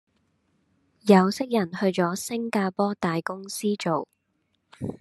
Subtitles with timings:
[1.03, 4.07] 有識人去左星加坡大公司做